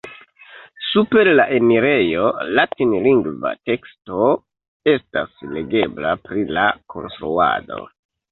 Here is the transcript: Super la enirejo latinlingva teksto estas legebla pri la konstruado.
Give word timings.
Super 0.85 1.27
la 1.39 1.43
enirejo 1.57 2.29
latinlingva 2.59 3.51
teksto 3.69 4.31
estas 4.95 5.45
legebla 5.57 6.17
pri 6.25 6.47
la 6.59 6.67
konstruado. 6.95 7.79